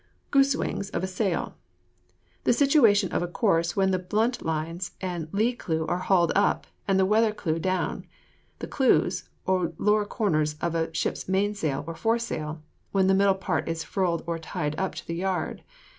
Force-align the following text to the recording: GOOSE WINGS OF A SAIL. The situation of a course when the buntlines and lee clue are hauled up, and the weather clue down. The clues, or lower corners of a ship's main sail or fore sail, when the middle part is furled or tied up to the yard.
GOOSE 0.31 0.55
WINGS 0.55 0.89
OF 0.89 1.03
A 1.03 1.13
SAIL. 1.13 1.53
The 2.43 2.53
situation 2.53 3.11
of 3.11 3.21
a 3.21 3.27
course 3.27 3.75
when 3.75 3.91
the 3.91 3.99
buntlines 3.99 4.93
and 4.99 5.27
lee 5.31 5.53
clue 5.53 5.85
are 5.85 5.99
hauled 5.99 6.31
up, 6.35 6.65
and 6.87 6.99
the 6.99 7.05
weather 7.05 7.31
clue 7.31 7.59
down. 7.59 8.05
The 8.57 8.65
clues, 8.67 9.29
or 9.45 9.73
lower 9.77 10.05
corners 10.05 10.55
of 10.59 10.73
a 10.73 10.91
ship's 10.91 11.29
main 11.29 11.53
sail 11.53 11.83
or 11.85 11.93
fore 11.93 12.17
sail, 12.17 12.63
when 12.91 13.05
the 13.05 13.13
middle 13.13 13.35
part 13.35 13.69
is 13.69 13.83
furled 13.83 14.23
or 14.25 14.39
tied 14.39 14.73
up 14.79 14.95
to 14.95 15.05
the 15.05 15.13
yard. 15.13 15.61